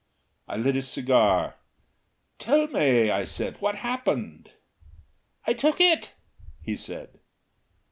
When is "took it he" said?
5.53-6.75